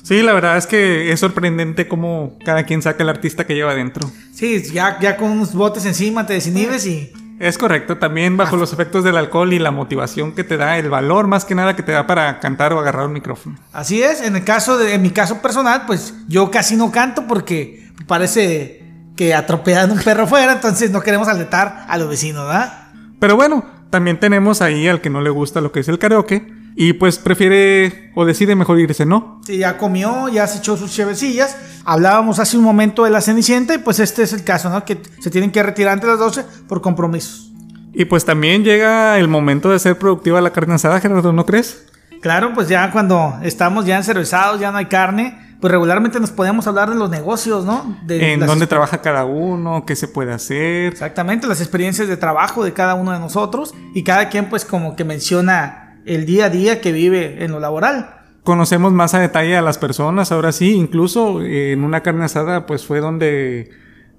[0.01, 3.71] Sí, la verdad es que es sorprendente cómo cada quien saca el artista que lleva
[3.71, 4.09] adentro.
[4.33, 7.11] Sí, ya, ya con unos botes encima te desinhibes y...
[7.39, 10.89] Es correcto, también bajo los efectos del alcohol y la motivación que te da, el
[10.89, 13.57] valor más que nada que te da para cantar o agarrar un micrófono.
[13.71, 17.25] Así es, en el caso de, en mi caso personal, pues yo casi no canto
[17.27, 18.82] porque parece
[19.15, 22.89] que atropellan un perro fuera, entonces no queremos alertar a los vecinos, ¿verdad?
[23.19, 26.51] Pero bueno, también tenemos ahí al que no le gusta lo que es el karaoke
[26.75, 29.39] y pues prefiere o decide mejor irse, ¿no?
[29.45, 31.55] Sí, ya comió, ya se echó sus chevecillas.
[31.85, 34.83] Hablábamos hace un momento de la Cenicienta y pues este es el caso, ¿no?
[34.83, 37.51] Que se tienen que retirar antes de las 12 por compromisos.
[37.93, 41.85] Y pues también llega el momento de ser productiva la carne asada, Gerardo, ¿no crees?
[42.21, 46.67] Claro, pues ya cuando estamos ya encervezados, ya no hay carne, pues regularmente nos podemos
[46.67, 47.97] hablar de los negocios, ¿no?
[48.05, 50.91] De En las dónde trabaja cada uno, qué se puede hacer.
[50.91, 54.97] Exactamente, las experiencias de trabajo de cada uno de nosotros y cada quien pues como
[54.97, 58.09] que menciona el día a día que vive en lo laboral.
[58.43, 62.65] Conocemos más a detalle a las personas, ahora sí, incluso eh, en una carne asada
[62.65, 63.69] pues fue donde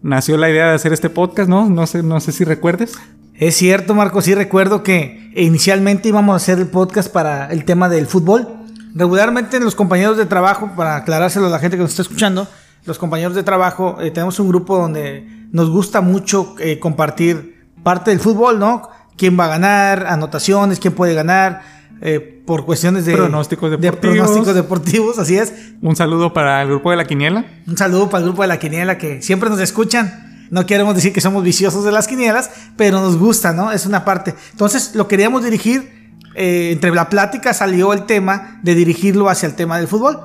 [0.01, 1.69] nació la idea de hacer este podcast, ¿no?
[1.69, 2.95] No sé, no sé si recuerdes.
[3.35, 7.91] Es cierto, Marco, sí recuerdo que inicialmente íbamos a hacer el podcast para el tema
[7.91, 8.64] del fútbol.
[8.95, 12.47] Regularmente los compañeros de trabajo, para aclarárselo a la gente que nos está escuchando,
[12.87, 18.11] los compañeros de trabajo, eh, tenemos un grupo donde nos gusta mucho eh, compartir parte
[18.11, 18.89] del fútbol, ¿no?
[19.17, 20.07] ¿Quién va a ganar?
[20.07, 21.63] Anotaciones, quién puede ganar,
[22.01, 24.17] eh, por cuestiones de Pronósticos de deportivos.
[24.17, 25.53] pronósticos deportivos, así es.
[25.81, 27.47] Un saludo para el grupo de la quiniela.
[27.67, 30.47] Un saludo para el grupo de la quiniela que siempre nos escuchan.
[30.51, 33.73] No queremos decir que somos viciosos de las quinielas, pero nos gusta, ¿no?
[33.73, 34.35] Es una parte.
[34.53, 36.04] Entonces lo queríamos dirigir,
[36.35, 40.19] eh, entre la plática salió el tema de dirigirlo hacia el tema del fútbol.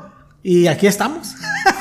[0.43, 1.35] Y aquí estamos.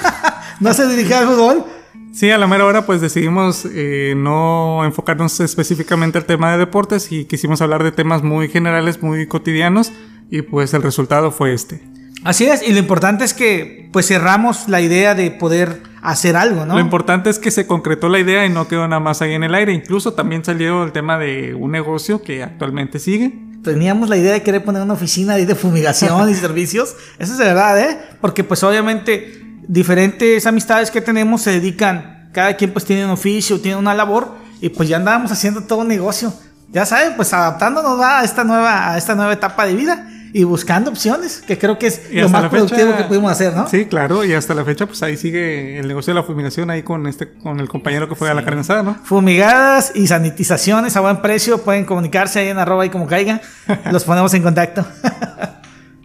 [0.60, 1.64] no se dirigía al fútbol.
[2.12, 7.12] Sí, a la mera hora pues decidimos eh, no enfocarnos específicamente al tema de deportes
[7.12, 9.92] y quisimos hablar de temas muy generales, muy cotidianos
[10.30, 11.80] y pues el resultado fue este.
[12.24, 16.66] Así es, y lo importante es que pues cerramos la idea de poder hacer algo,
[16.66, 16.74] ¿no?
[16.74, 19.44] Lo importante es que se concretó la idea y no quedó nada más ahí en
[19.44, 19.72] el aire.
[19.72, 23.32] Incluso también salió el tema de un negocio que actualmente sigue.
[23.62, 26.96] Teníamos la idea de querer poner una oficina ahí de fumigación y servicios.
[27.18, 27.98] Eso es de verdad, ¿eh?
[28.20, 33.60] Porque pues obviamente diferentes amistades que tenemos se dedican, cada quien pues tiene un oficio,
[33.60, 36.32] tiene una labor y pues ya andábamos haciendo todo un negocio.
[36.70, 40.90] Ya saben, pues adaptándonos a esta nueva, a esta nueva etapa de vida y buscando
[40.90, 43.68] opciones, que creo que es Y lo más productivo fecha- que pudimos hacer, ¿no?
[43.68, 46.82] Sí, claro, y hasta la fecha, pues ahí sigue el negocio de la fumigación ahí
[46.82, 48.94] con este, con el compañero que fue a la carne asada, ¿no?
[49.04, 51.58] Fumigadas y sanitizaciones a buen precio.
[51.58, 53.40] Pueden comunicarse ahí en arroba y como caiga.
[53.90, 54.84] Los ponemos en contacto.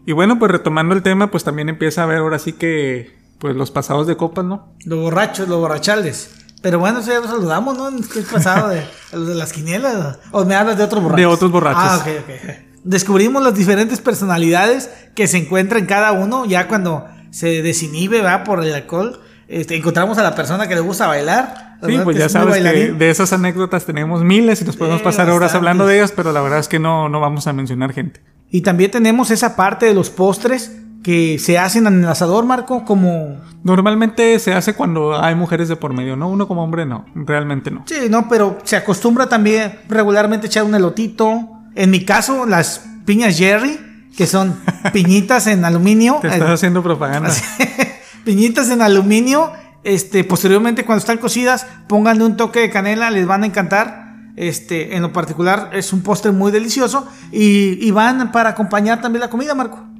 [0.05, 3.55] Y bueno, pues retomando el tema, pues también empieza a ver ahora sí que, pues
[3.55, 4.73] los pasados de copas, ¿no?
[4.83, 6.29] los borrachos, los borrachales.
[6.61, 7.89] Pero bueno, eso ya lo saludamos, ¿no?
[8.11, 8.81] ¿Qué es pasado de,
[9.11, 10.19] de las quinielas?
[10.31, 11.21] ¿O me hablas de otros borrachos?
[11.21, 11.83] De otros borrachos.
[11.85, 12.72] Ah, ok, ok.
[12.83, 18.43] Descubrimos las diferentes personalidades que se encuentran en cada uno ya cuando se desinhibe, va,
[18.43, 19.21] por el alcohol.
[19.47, 21.77] Este, encontramos a la persona que le gusta bailar.
[21.85, 25.53] Sí, pues ya sabes que de esas anécdotas tenemos miles y nos podemos pasar horas
[25.53, 28.21] hablando de ellas, pero la verdad es que no, no vamos a mencionar gente.
[28.49, 30.71] Y también tenemos esa parte de los postres
[31.03, 33.41] que se hacen en el asador, Marco, como...
[33.63, 36.29] Normalmente se hace cuando hay mujeres de por medio, ¿no?
[36.29, 37.83] Uno como hombre no, realmente no.
[37.85, 41.49] Sí, no, pero se acostumbra también regularmente echar un elotito.
[41.75, 43.79] En mi caso, las piñas Jerry,
[44.15, 44.59] que son
[44.93, 46.19] piñitas en aluminio.
[46.21, 47.31] Te estás haciendo propaganda.
[48.25, 49.51] piñitas en aluminio.
[49.83, 54.03] Este, posteriormente, cuando están cocidas, pónganle un toque de canela, les van a encantar.
[54.35, 57.07] Este, en lo particular, es un postre muy delicioso.
[57.31, 59.93] Y, y van para acompañar también la comida, Marco.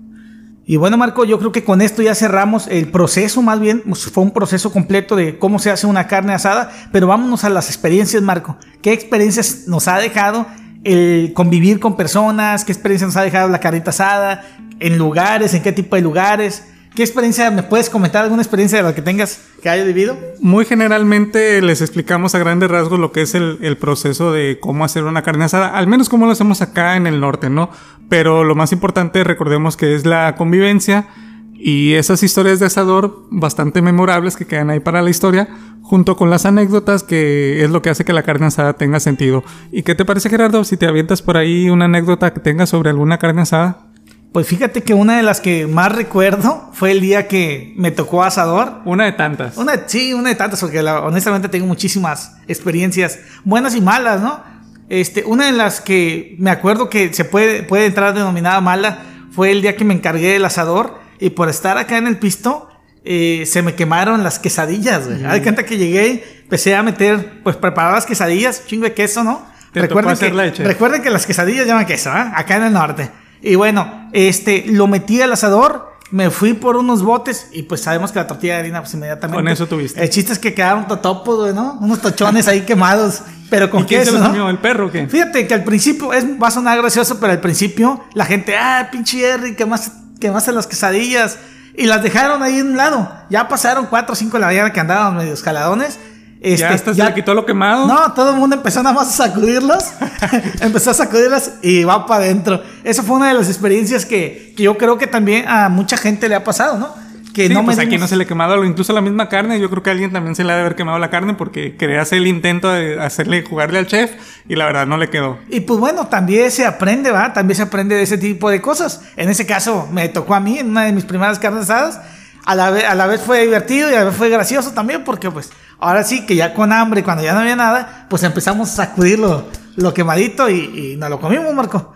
[0.66, 4.06] Y bueno, Marco, yo creo que con esto ya cerramos el proceso, más bien pues,
[4.06, 7.68] fue un proceso completo de cómo se hace una carne asada, pero vámonos a las
[7.68, 8.56] experiencias, Marco.
[8.82, 10.48] ¿Qué experiencias nos ha dejado
[10.84, 12.66] el convivir con personas?
[12.66, 14.44] ¿Qué experiencia nos ha dejado la carnita asada?
[14.80, 15.54] ¿En lugares?
[15.54, 16.70] ¿En qué tipo de lugares?
[16.96, 18.24] ¿Qué experiencia me puedes comentar?
[18.24, 20.16] ¿Alguna experiencia de la que tengas que haya vivido?
[20.40, 24.86] Muy generalmente les explicamos a grandes rasgos lo que es el, el proceso de cómo
[24.86, 27.72] hacer una carne asada, al menos como lo hacemos acá en el norte, ¿no?
[28.10, 31.08] Pero lo más importante, recordemos que es la convivencia
[31.54, 35.48] y esas historias de asador bastante memorables que quedan ahí para la historia,
[35.82, 39.44] junto con las anécdotas que es lo que hace que la carne asada tenga sentido.
[39.72, 42.90] ¿Y qué te parece, Gerardo, si te avientas por ahí una anécdota que tengas sobre
[42.90, 43.88] alguna carne asada?
[44.32, 48.24] Pues fíjate que una de las que más recuerdo fue el día que me tocó
[48.24, 48.80] asador.
[48.84, 49.58] Una de tantas.
[49.58, 54.42] Una, sí, una de tantas, porque la- honestamente tengo muchísimas experiencias buenas y malas, ¿no?
[54.90, 59.00] Este, una de las que me acuerdo que se puede, puede entrar denominada mala
[59.32, 62.70] fue el día que me encargué del asador y por estar acá en el pisto
[63.06, 65.26] eh, se me quemaron las quesadillas, güey.
[65.26, 69.46] Haz cuenta que llegué, empecé a meter, pues preparar las quesadillas, chingo de queso, ¿no?
[69.74, 70.68] Te tocó hacerla de chef.
[70.68, 72.32] recuerden que las quesadillas llevan queso, ¿ah?
[72.36, 73.10] Acá en el norte.
[73.42, 78.12] Y bueno, este, lo metí al asador, me fui por unos botes y pues sabemos
[78.12, 79.36] que la tortilla de harina pues inmediatamente.
[79.36, 80.02] Con eso tuviste.
[80.02, 81.78] El chiste es que quedaron totopos, güey, ¿no?
[81.82, 84.28] Unos tochones ahí quemados, pero con ¿Y quién se los ¿no?
[84.28, 84.50] comió?
[84.50, 85.08] ¿El perro o qué?
[85.08, 88.88] Fíjate que al principio es, va a sonar gracioso, pero al principio la gente, ah,
[88.92, 91.38] pinche Jerry, quemaste, quemaste las quesadillas.
[91.76, 93.12] Y las dejaron ahí en un lado.
[93.30, 96.00] Ya pasaron cuatro o cinco de la mañana que andaban medio escaladones.
[96.40, 97.88] Este, ya hasta se le quitó lo quemado.
[97.88, 99.86] no, todo el mundo empezó nada más a sacudirlos.
[100.62, 102.62] empezó a sacudirlas y va para adentro.
[102.84, 106.30] Esa fue una de las experiencias que, que yo creo que también a mucha gente
[106.30, 106.94] le ha pasado, ¿no?
[107.34, 109.60] Que Sí, no pues aquí no se le ha quemado incluso la misma carne.
[109.60, 111.76] Yo creo que a alguien también se le ha de haber quemado la carne porque
[111.76, 114.12] quería hacer el intento de hacerle jugarle al chef
[114.48, 115.40] y la verdad no le quedó.
[115.50, 117.34] Y pues bueno, también se aprende, ¿va?
[117.34, 119.02] También se aprende de ese tipo de cosas.
[119.18, 122.00] En ese caso, me tocó a mí en una de mis primeras carnes asadas.
[122.46, 125.04] A la, vez, a la vez fue divertido y a la vez fue gracioso también,
[125.04, 128.70] porque pues ahora sí que ya con hambre, cuando ya no había nada, pues empezamos
[128.72, 131.94] a sacudir lo, lo quemadito y, y nos lo comimos, Marco.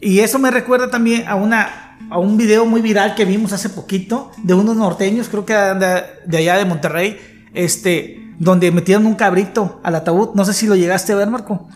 [0.00, 3.68] Y eso me recuerda también a una a un video muy viral que vimos hace
[3.68, 7.18] poquito de unos norteños, creo que de, de allá de Monterrey,
[7.54, 10.34] este, donde metieron un cabrito al ataúd.
[10.34, 11.68] No sé si lo llegaste a ver, Marco.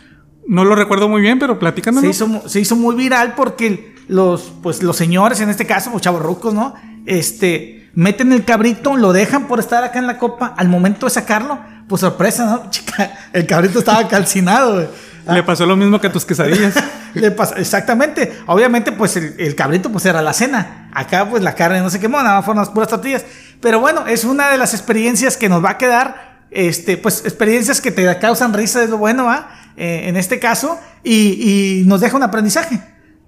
[0.46, 2.02] No lo recuerdo muy bien, pero platícanos.
[2.02, 6.02] Se hizo, se hizo muy viral porque los, pues, los señores, en este caso, los
[6.02, 6.74] chavorrucos, ¿no?
[7.06, 10.54] Este, meten el cabrito, lo dejan por estar acá en la copa.
[10.56, 12.62] Al momento de sacarlo, pues sorpresa, ¿no?
[12.70, 14.88] Chica, el cabrito estaba calcinado, güey.
[15.33, 16.74] Le pasó lo mismo que a tus quesadillas.
[17.14, 18.32] Exactamente.
[18.46, 20.90] Obviamente, pues el, el cabrito pues era la cena.
[20.92, 23.24] Acá pues la carne no se quemó, nada más fueron las puras tortillas.
[23.60, 26.40] Pero bueno, es una de las experiencias que nos va a quedar.
[26.50, 29.50] Este, pues experiencias que te causan risa, es lo bueno, ¿va?
[29.76, 30.78] Eh, en este caso.
[31.04, 32.80] Y, y nos deja un aprendizaje.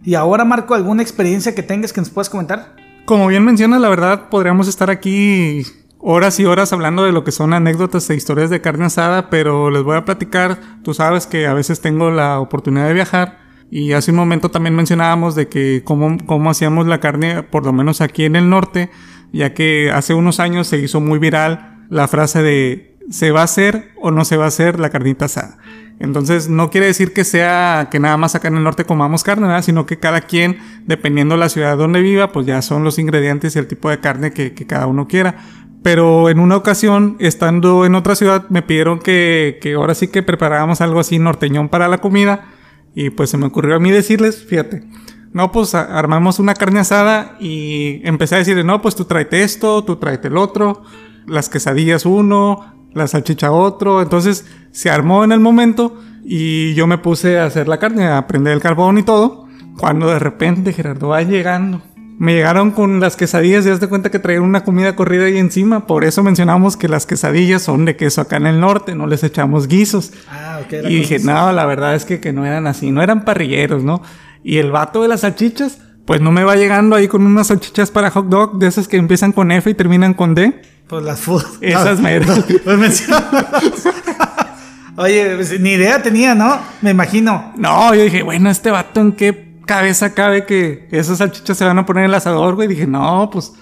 [0.05, 2.75] Y ahora, Marco, ¿alguna experiencia que tengas que nos puedas comentar?
[3.05, 5.65] Como bien mencionas, la verdad, podríamos estar aquí
[5.99, 9.71] horas y horas hablando de lo que son anécdotas e historias de carne asada, pero
[9.71, 13.39] les voy a platicar, tú sabes que a veces tengo la oportunidad de viajar
[13.75, 17.73] y hace un momento también mencionábamos de que cómo, cómo hacíamos la carne, por lo
[17.73, 18.91] menos aquí en el norte,
[19.33, 23.45] ya que hace unos años se hizo muy viral la frase de se va a
[23.45, 25.57] hacer o no se va a hacer la carnita asada.
[26.01, 29.47] Entonces no quiere decir que sea que nada más acá en el norte comamos carne,
[29.47, 29.63] ¿verdad?
[29.63, 33.57] sino que cada quien, dependiendo de la ciudad donde viva, pues ya son los ingredientes
[33.57, 35.37] y el tipo de carne que, que cada uno quiera.
[35.83, 40.23] Pero en una ocasión, estando en otra ciudad, me pidieron que, que ahora sí que
[40.23, 42.52] preparáramos algo así norteñón para la comida.
[42.95, 44.85] Y pues se me ocurrió a mí decirles, fíjate,
[45.33, 49.83] no, pues armamos una carne asada y empecé a decirle, no, pues tú tráete esto,
[49.83, 50.83] tú tráete el otro,
[51.27, 54.03] las quesadillas uno, la salchicha otro.
[54.03, 58.27] Entonces se armó en el momento y yo me puse a hacer la carne, a
[58.27, 59.47] prender el carbón y todo.
[59.79, 61.83] Cuando de repente Gerardo va llegando.
[62.23, 65.89] Me llegaron con las quesadillas y de cuenta que traían una comida corrida ahí encima.
[65.89, 69.25] Por eso mencionamos que las quesadillas son de queso acá en el norte, no les
[69.25, 70.13] echamos guisos.
[70.31, 70.73] Ah, ok.
[70.89, 74.03] Y dije, no, la verdad es que, que no eran así, no eran parrilleros, ¿no?
[74.45, 77.91] Y el vato de las salchichas, pues no me va llegando ahí con unas salchichas
[77.91, 80.63] para hot dog, de esas que empiezan con F y terminan con D.
[80.87, 81.43] Pues las food.
[81.61, 82.29] Esas No, meras.
[82.39, 83.25] no, pues mencionas.
[84.97, 86.57] Oye, pues, ni idea tenía, ¿no?
[86.83, 87.53] Me imagino.
[87.57, 91.79] No, yo dije, bueno, este vato en qué cabeza cabe que esas salchichas se van
[91.79, 92.69] a poner en el asador, güey.
[92.69, 93.53] Dije, no, pues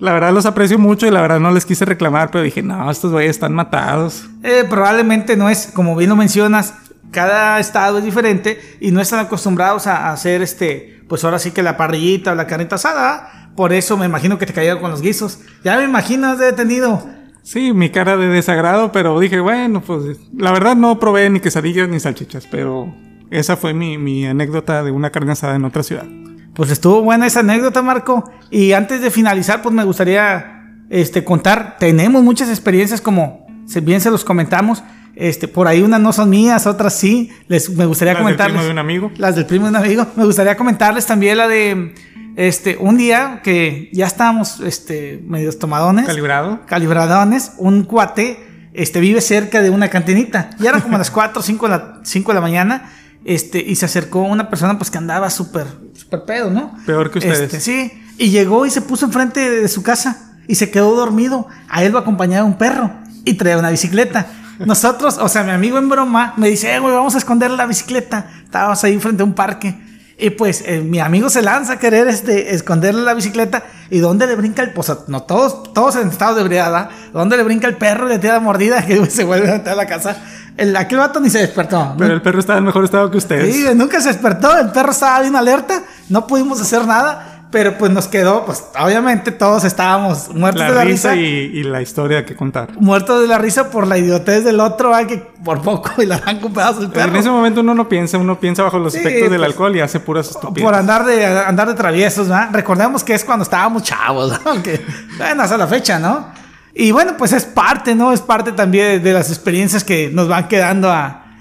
[0.00, 2.90] la verdad los aprecio mucho y la verdad no les quise reclamar, pero dije, no,
[2.90, 4.24] estos güeyes están matados.
[4.42, 6.74] Eh, probablemente no es, como bien lo mencionas,
[7.12, 11.62] cada estado es diferente y no están acostumbrados a, hacer este, pues ahora sí que
[11.62, 13.52] la parrillita o la carnita asada.
[13.54, 15.38] Por eso me imagino que te cayeron con los guisos.
[15.62, 17.06] Ya me imagino, has de haber tenido.
[17.44, 21.88] Sí, mi cara de desagrado, pero dije, bueno, pues la verdad no probé ni quesadillas
[21.88, 22.92] ni salchichas, pero
[23.30, 26.06] esa fue mi, mi anécdota de una carne asada en otra ciudad.
[26.54, 28.30] Pues estuvo buena esa anécdota, Marco.
[28.50, 31.76] Y antes de finalizar, pues me gustaría este, contar.
[31.78, 33.46] Tenemos muchas experiencias, como
[33.82, 34.82] bien se los comentamos.
[35.14, 37.30] Este, por ahí unas no son mías, otras sí.
[37.48, 38.54] Les, me gustaría Las del comentarles.
[38.54, 39.12] primo de un amigo.
[39.16, 40.06] Las del primo de un amigo.
[40.16, 41.94] Me gustaría comentarles también la de
[42.36, 46.60] este, un día que ya estábamos este, medios tomadones Calibrado.
[46.66, 48.38] calibradones, un cuate
[48.72, 50.50] este, vive cerca de una cantinita.
[50.58, 52.92] Ya eran como las 4 o 5 de la, 5 de la mañana.
[53.24, 56.76] Este, y se acercó una persona pues que andaba súper, súper pedo, ¿no?
[56.86, 57.40] Peor que ustedes.
[57.40, 57.92] Este, sí.
[58.18, 61.46] Y llegó y se puso enfrente de su casa y se quedó dormido.
[61.68, 62.90] A él lo acompañaba un perro
[63.24, 64.26] y traía una bicicleta.
[64.58, 67.66] Nosotros, o sea, mi amigo en broma me dice, eh, güey, vamos a esconder la
[67.66, 68.26] bicicleta.
[68.44, 69.74] Estábamos ahí frente a un parque.
[70.18, 73.64] Y pues eh, mi amigo se lanza a querer este, esconderle la bicicleta.
[73.88, 74.72] ¿Y dónde le brinca el.?
[74.72, 76.90] Pues no, todos, todos en estado de ebriedad.
[77.12, 78.84] ¿Dónde le brinca el perro y le tira la mordida?
[78.86, 80.16] Que se vuelve a meter a la casa.
[80.56, 81.94] El, aquel vato ni se despertó.
[81.98, 83.54] Pero el perro estaba en mejor estado que ustedes.
[83.54, 87.90] Sí, nunca se despertó, el perro estaba bien alerta, no pudimos hacer nada, pero pues
[87.90, 91.26] nos quedó, pues obviamente todos estábamos muertos de la la risa risa, y,
[91.58, 92.68] y la historia que contar.
[92.78, 95.04] muertos de la risa por la idiotez del otro, ¿va?
[95.06, 97.10] que por poco y le arranca un pedazo el perro.
[97.10, 99.74] en ese momento uno no piensa, uno piensa bajo los Sí, efectos del pues, alcohol
[99.74, 100.62] y hace puras estupideces.
[100.62, 102.50] Por andar de, andar de traviesos, ¿verdad?
[102.52, 104.62] Recordemos que es cuando estábamos chavos, ¿no?
[104.62, 104.84] Que,
[105.18, 106.38] bueno, hasta la fecha, ¿no?
[106.74, 108.12] Y bueno, pues es parte, ¿no?
[108.12, 110.92] Es parte también de, las experiencias que nos van quedando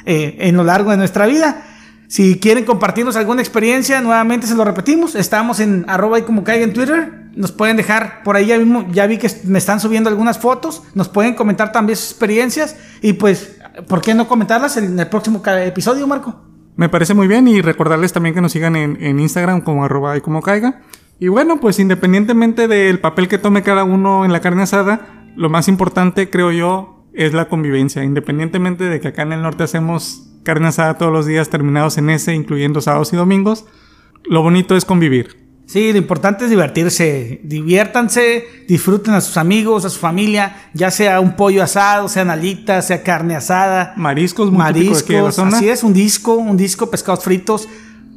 [0.06, 1.64] eh, en lo largo de nuestra vida.
[2.08, 5.14] Si quieren compartirnos alguna experiencia, nuevamente se lo repetimos.
[5.14, 7.30] Estamos en arroba y como caiga en Twitter.
[7.36, 10.82] Nos pueden dejar por ahí, ya, mismo- ya vi que me están subiendo algunas fotos.
[10.96, 12.76] Nos pueden comentar también sus experiencias.
[13.04, 16.42] Y pues, ¿por qué no comentarlas en el próximo episodio, Marco?
[16.76, 20.18] Me parece muy bien y recordarles también que nos sigan en, en Instagram como arroba
[20.18, 20.82] y como caiga.
[21.20, 25.50] Y bueno, pues independientemente del papel que tome cada uno en la carne asada, lo
[25.50, 28.04] más importante creo yo es la convivencia.
[28.04, 32.10] Independientemente de que acá en el norte hacemos carne asada todos los días terminados en
[32.10, 33.66] ese, incluyendo sábados y domingos,
[34.26, 35.38] lo bonito es convivir.
[35.66, 37.42] Sí, lo importante es divertirse.
[37.44, 42.88] Diviértanse, disfruten a sus amigos, a su familia, ya sea un pollo asado, sean alitas,
[42.88, 45.58] sea carne asada, Mariscos, muy típico de de la mariscos, zona.
[45.58, 47.70] así es, un disco, un disco, pescados fritos,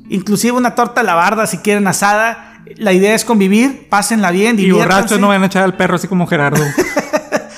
[0.08, 2.51] inclusive una torta a la barda si quieren asada.
[2.76, 6.08] La idea es convivir, pásenla bien, Y borrachos no van a echar al perro así
[6.08, 6.64] como Gerardo.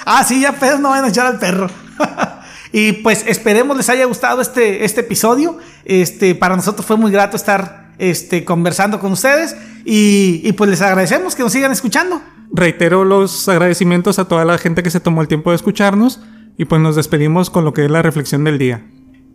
[0.06, 1.66] Ah, sí, ya pedos no van a echar al perro.
[2.72, 5.56] y pues esperemos les haya gustado este, este episodio.
[5.86, 9.56] Este, para nosotros fue muy grato estar este, conversando con ustedes.
[9.86, 12.20] Y, y pues les agradecemos que nos sigan escuchando.
[12.52, 16.20] Reitero los agradecimientos a toda la gente que se tomó el tiempo de escucharnos
[16.56, 18.84] y pues nos despedimos con lo que es la reflexión del día.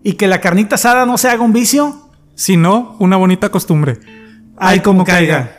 [0.03, 2.09] Y que la carnita asada no se haga un vicio.
[2.35, 3.99] Si no, una bonita costumbre.
[4.57, 5.58] Ay, como caiga.